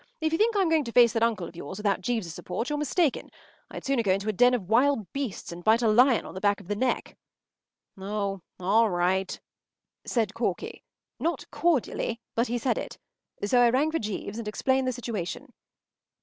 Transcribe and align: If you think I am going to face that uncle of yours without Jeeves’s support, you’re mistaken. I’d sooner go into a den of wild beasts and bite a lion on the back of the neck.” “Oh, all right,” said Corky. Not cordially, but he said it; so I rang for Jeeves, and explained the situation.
If 0.19 0.31
you 0.33 0.39
think 0.39 0.55
I 0.57 0.61
am 0.63 0.69
going 0.69 0.83
to 0.85 0.91
face 0.91 1.13
that 1.13 1.21
uncle 1.21 1.47
of 1.47 1.55
yours 1.55 1.77
without 1.77 2.01
Jeeves’s 2.01 2.33
support, 2.33 2.71
you’re 2.71 2.79
mistaken. 2.79 3.29
I’d 3.69 3.85
sooner 3.85 4.01
go 4.01 4.11
into 4.13 4.29
a 4.29 4.33
den 4.33 4.55
of 4.55 4.67
wild 4.67 5.13
beasts 5.13 5.51
and 5.51 5.63
bite 5.63 5.83
a 5.83 5.87
lion 5.87 6.25
on 6.25 6.33
the 6.33 6.41
back 6.41 6.59
of 6.59 6.67
the 6.67 6.75
neck.” 6.75 7.15
“Oh, 7.99 8.41
all 8.59 8.89
right,” 8.89 9.39
said 10.03 10.33
Corky. 10.33 10.81
Not 11.19 11.45
cordially, 11.51 12.19
but 12.33 12.47
he 12.47 12.57
said 12.57 12.79
it; 12.79 12.97
so 13.45 13.61
I 13.61 13.69
rang 13.69 13.91
for 13.91 13.99
Jeeves, 13.99 14.39
and 14.39 14.47
explained 14.47 14.87
the 14.87 14.91
situation. 14.91 15.53